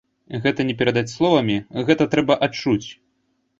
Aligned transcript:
Гэта 0.45 0.65
не 0.69 0.75
перадаць 0.79 1.11
словамі, 1.17 1.59
гэта 1.91 2.11
трэба 2.17 2.41
адчуць. 2.49 2.87